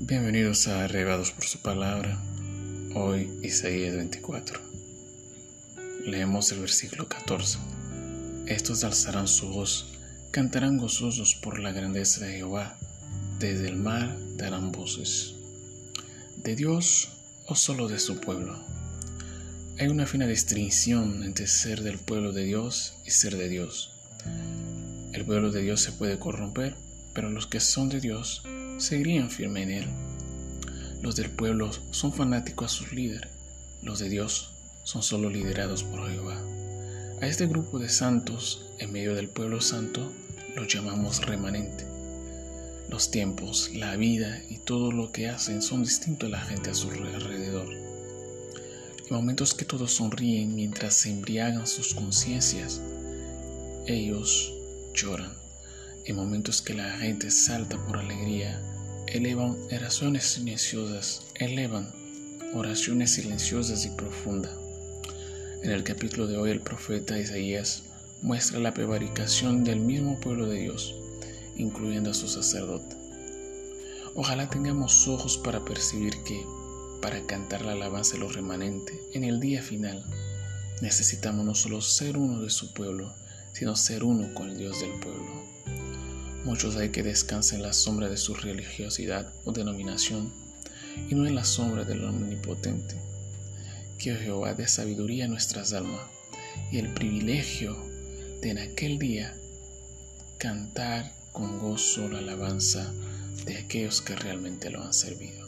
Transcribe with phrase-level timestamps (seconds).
[0.00, 2.22] Bienvenidos a Arrebados por su palabra.
[2.94, 4.60] Hoy Isaías 24.
[6.06, 7.58] Leemos el versículo 14.
[8.46, 9.92] Estos alzarán su voz,
[10.30, 12.78] cantarán gozosos por la grandeza de Jehová.
[13.40, 15.34] Desde el mar darán voces.
[16.36, 17.08] ¿De Dios
[17.46, 18.56] o solo de su pueblo?
[19.80, 23.94] Hay una fina distinción entre ser del pueblo de Dios y ser de Dios.
[25.12, 26.76] El pueblo de Dios se puede corromper,
[27.18, 28.44] pero los que son de Dios
[28.76, 29.86] seguirían firme en él.
[31.02, 33.28] Los del pueblo son fanáticos a su líder,
[33.82, 34.52] los de Dios
[34.84, 36.40] son solo liderados por Jehová.
[37.20, 40.12] A este grupo de santos en medio del pueblo santo
[40.54, 41.88] los llamamos remanente.
[42.88, 46.74] Los tiempos, la vida y todo lo que hacen son distintos a la gente a
[46.74, 47.68] su alrededor.
[47.74, 52.80] En momentos que todos sonríen mientras se embriagan sus conciencias,
[53.88, 54.54] ellos
[54.94, 55.47] lloran
[56.08, 58.62] en momentos que la gente salta por alegría,
[59.08, 61.92] elevan oraciones silenciosas, elevan
[62.54, 64.52] oraciones silenciosas y profundas.
[65.62, 67.82] En el capítulo de hoy el profeta Isaías
[68.22, 70.94] muestra la prevaricación del mismo pueblo de Dios,
[71.56, 72.96] incluyendo a su sacerdote.
[74.14, 76.42] Ojalá tengamos ojos para percibir que,
[77.02, 80.02] para cantar la alabanza de los remanentes en el día final,
[80.80, 83.14] necesitamos no solo ser uno de su pueblo,
[83.52, 85.87] sino ser uno con el Dios del pueblo.
[86.48, 90.32] Muchos hay que descansen en la sombra de su religiosidad o denominación
[91.10, 92.96] y no en la sombra del omnipotente.
[93.98, 96.00] Que Jehová dé sabiduría a nuestras almas
[96.72, 97.76] y el privilegio
[98.40, 99.36] de en aquel día
[100.38, 102.94] cantar con gozo la alabanza
[103.44, 105.47] de aquellos que realmente lo han servido.